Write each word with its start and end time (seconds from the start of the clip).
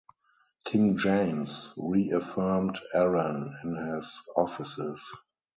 King 0.65 0.97
James 0.97 1.73
reaffirmed 1.77 2.79
Arran 2.95 3.55
in 3.63 3.75
his 3.75 4.23
offices. 4.35 5.05